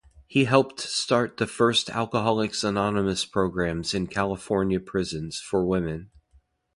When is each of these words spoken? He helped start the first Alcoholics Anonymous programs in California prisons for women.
He 0.25 0.45
helped 0.45 0.79
start 0.79 1.37
the 1.37 1.45
first 1.45 1.87
Alcoholics 1.91 2.63
Anonymous 2.63 3.23
programs 3.23 3.93
in 3.93 4.07
California 4.07 4.79
prisons 4.79 5.39
for 5.39 5.63
women. 5.63 6.09